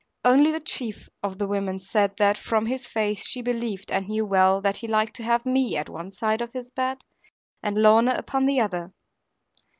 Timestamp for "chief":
0.59-1.09